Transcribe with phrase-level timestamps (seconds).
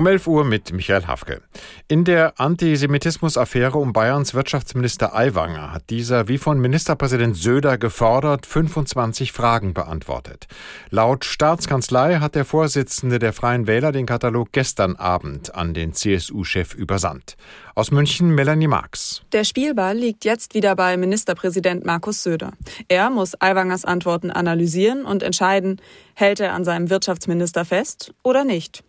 [0.00, 1.42] Um 11 Uhr mit Michael Hafke.
[1.86, 9.30] In der Antisemitismus-Affäre um Bayerns Wirtschaftsminister Aiwanger hat dieser wie von Ministerpräsident Söder gefordert 25
[9.32, 10.46] Fragen beantwortet.
[10.88, 16.72] Laut Staatskanzlei hat der Vorsitzende der Freien Wähler den Katalog gestern Abend an den CSU-Chef
[16.72, 17.36] übersandt.
[17.74, 19.20] Aus München Melanie Marx.
[19.32, 22.52] Der Spielball liegt jetzt wieder bei Ministerpräsident Markus Söder.
[22.88, 25.78] Er muss Aiwangers Antworten analysieren und entscheiden,
[26.14, 28.82] hält er an seinem Wirtschaftsminister fest oder nicht.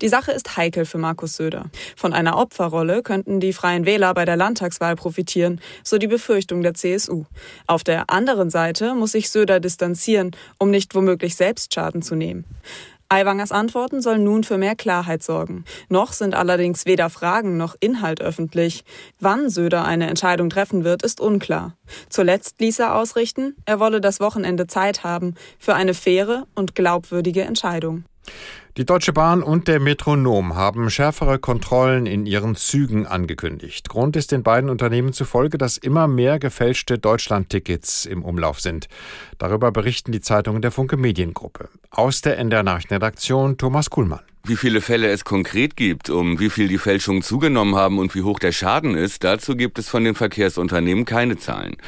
[0.00, 1.66] Die Sache ist heikel für Markus Söder.
[1.96, 6.74] Von einer Opferrolle könnten die Freien Wähler bei der Landtagswahl profitieren, so die Befürchtung der
[6.74, 7.24] CSU.
[7.66, 12.44] Auf der anderen Seite muss sich Söder distanzieren, um nicht womöglich selbst Schaden zu nehmen.
[13.08, 15.64] Aiwangers Antworten sollen nun für mehr Klarheit sorgen.
[15.88, 18.84] Noch sind allerdings weder Fragen noch Inhalt öffentlich.
[19.20, 21.76] Wann Söder eine Entscheidung treffen wird, ist unklar.
[22.08, 27.42] Zuletzt ließ er ausrichten, er wolle das Wochenende Zeit haben für eine faire und glaubwürdige
[27.42, 28.04] Entscheidung.
[28.76, 33.88] Die Deutsche Bahn und der Metronom haben schärfere Kontrollen in ihren Zügen angekündigt.
[33.88, 38.88] Grund ist den beiden Unternehmen zufolge, dass immer mehr gefälschte Deutschland-Tickets im Umlauf sind.
[39.38, 41.68] Darüber berichten die Zeitungen der Funke Mediengruppe.
[41.90, 44.22] Aus der NDR Nachrichtenredaktion Thomas Kuhlmann.
[44.46, 48.20] Wie viele Fälle es konkret gibt, um wie viel die Fälschungen zugenommen haben und wie
[48.20, 51.78] hoch der Schaden ist, dazu gibt es von den Verkehrsunternehmen keine Zahlen.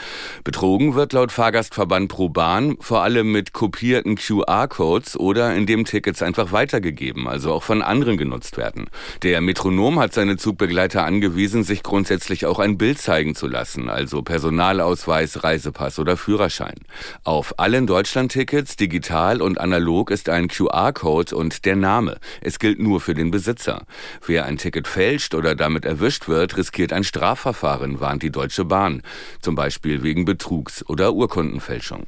[0.42, 7.28] Betrogen wird laut Fahrgastverband ProBahn vor allem mit kopierten QR-Codes oder indem Tickets einfach weitergegeben,
[7.28, 8.86] also auch von anderen genutzt werden.
[9.22, 14.22] Der Metronom hat seine Zugbegleiter angewiesen, sich grundsätzlich auch ein Bild zeigen zu lassen, also
[14.22, 16.76] Personalausweis, Reisepass oder Führerschein.
[17.22, 22.16] Auf allen Deutschland-Tickets, digital und analog, ist ein QR-Code und der Name.
[22.46, 23.86] Es gilt nur für den Besitzer.
[24.24, 29.02] Wer ein Ticket fälscht oder damit erwischt wird, riskiert ein Strafverfahren, warnt die Deutsche Bahn.
[29.40, 32.06] Zum Beispiel wegen Betrugs oder Urkundenfälschung.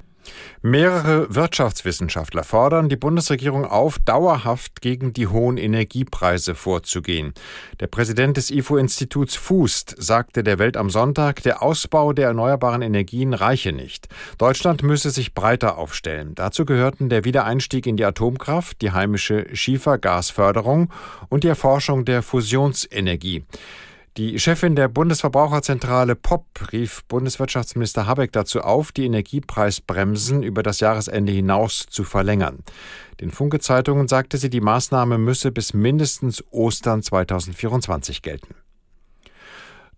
[0.63, 7.33] Mehrere Wirtschaftswissenschaftler fordern die Bundesregierung auf, dauerhaft gegen die hohen Energiepreise vorzugehen.
[7.81, 13.35] Der Präsident des IFO-Instituts Fußt sagte der Welt am Sonntag, der Ausbau der erneuerbaren Energien
[13.35, 14.09] reiche nicht.
[14.37, 16.35] Deutschland müsse sich breiter aufstellen.
[16.35, 20.91] Dazu gehörten der Wiedereinstieg in die Atomkraft, die heimische Schiefergasförderung
[21.29, 23.45] und die Erforschung der Fusionsenergie.
[24.19, 31.31] Die Chefin der Bundesverbraucherzentrale POP rief Bundeswirtschaftsminister Habeck dazu auf, die Energiepreisbremsen über das Jahresende
[31.31, 32.65] hinaus zu verlängern.
[33.21, 38.57] Den Funke-Zeitungen sagte sie, die Maßnahme müsse bis mindestens Ostern 2024 gelten.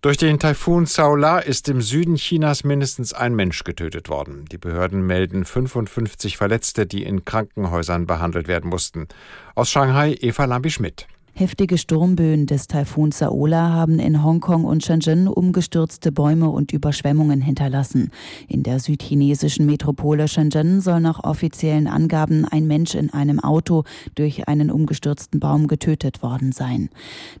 [0.01, 4.45] Durch den Taifun Saola ist im Süden Chinas mindestens ein Mensch getötet worden.
[4.51, 9.07] Die Behörden melden 55 Verletzte, die in Krankenhäusern behandelt werden mussten.
[9.55, 11.07] Aus Shanghai Eva Lambi-Schmidt.
[11.33, 18.11] Heftige Sturmböen des Taifuns Saola haben in Hongkong und Shenzhen umgestürzte Bäume und Überschwemmungen hinterlassen.
[18.49, 24.49] In der südchinesischen Metropole Shenzhen soll nach offiziellen Angaben ein Mensch in einem Auto durch
[24.49, 26.89] einen umgestürzten Baum getötet worden sein.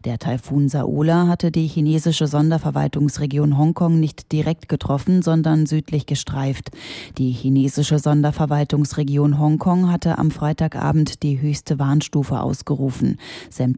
[0.05, 6.71] Der Taifun Saola hatte die chinesische Sonderverwaltungsregion Hongkong nicht direkt getroffen, sondern südlich gestreift.
[7.17, 13.17] Die chinesische Sonderverwaltungsregion Hongkong hatte am Freitagabend die höchste Warnstufe ausgerufen.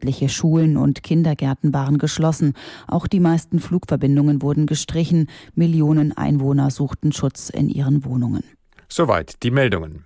[0.04, 2.52] Sämtliche Schulen und Kindergärten waren geschlossen.
[2.86, 5.30] Auch die meisten Flugverbindungen wurden gestrichen.
[5.54, 8.44] Millionen Einwohner suchten Schutz in ihren Wohnungen.
[8.86, 10.04] Soweit die Meldungen.